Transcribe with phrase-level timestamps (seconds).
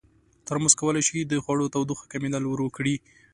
[0.45, 2.95] ترموز کولی شي د خوړو تودوخې کمېدل ورو کړي.